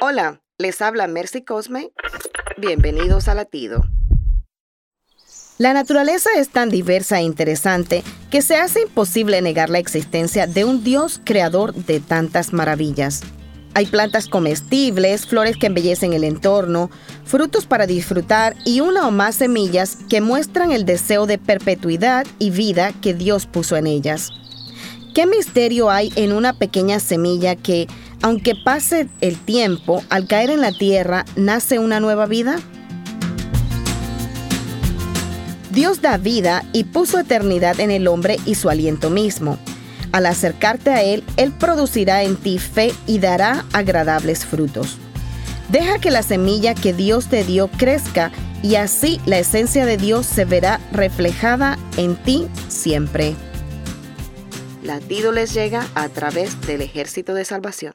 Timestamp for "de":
10.46-10.64, 11.74-11.98, 21.26-21.38, 49.86-49.98, 57.34-57.44